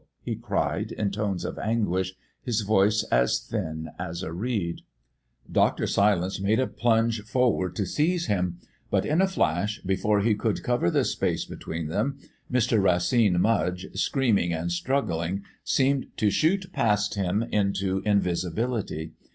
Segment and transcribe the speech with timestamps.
[0.23, 4.81] he cried in tones of anguish, his voice as thin as a reed.
[5.51, 5.85] Dr.
[5.85, 8.57] Silence made a plunge forward to seize him,
[8.89, 12.17] but in a flash, before he could cover the space between them,
[12.51, 12.81] Mr.
[12.81, 19.13] Racine Mudge, screaming and struggling, seemed to shoot past him into invisibility.